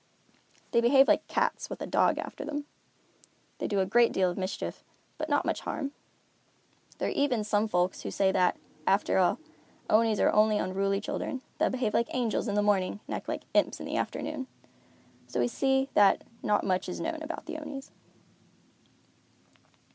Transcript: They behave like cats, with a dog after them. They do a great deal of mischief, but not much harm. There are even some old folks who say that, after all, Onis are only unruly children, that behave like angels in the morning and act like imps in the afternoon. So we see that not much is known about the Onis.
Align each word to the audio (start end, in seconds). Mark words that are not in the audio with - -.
They 0.71 0.81
behave 0.81 1.07
like 1.07 1.27
cats, 1.27 1.69
with 1.69 1.79
a 1.79 1.85
dog 1.85 2.17
after 2.17 2.43
them. 2.43 2.65
They 3.59 3.67
do 3.67 3.79
a 3.81 3.85
great 3.85 4.11
deal 4.11 4.31
of 4.31 4.35
mischief, 4.35 4.83
but 5.19 5.29
not 5.29 5.45
much 5.45 5.59
harm. 5.61 5.91
There 6.97 7.07
are 7.07 7.11
even 7.11 7.43
some 7.43 7.65
old 7.65 7.69
folks 7.69 8.01
who 8.01 8.09
say 8.09 8.31
that, 8.31 8.57
after 8.87 9.19
all, 9.19 9.37
Onis 9.91 10.19
are 10.19 10.31
only 10.31 10.57
unruly 10.57 11.01
children, 11.01 11.43
that 11.59 11.71
behave 11.71 11.93
like 11.93 12.07
angels 12.15 12.47
in 12.47 12.55
the 12.55 12.63
morning 12.63 12.99
and 13.07 13.13
act 13.15 13.27
like 13.27 13.43
imps 13.53 13.79
in 13.79 13.85
the 13.85 13.97
afternoon. 13.97 14.47
So 15.27 15.39
we 15.39 15.47
see 15.47 15.87
that 15.93 16.23
not 16.41 16.63
much 16.63 16.89
is 16.89 16.99
known 16.99 17.21
about 17.21 17.45
the 17.45 17.59
Onis. 17.59 17.91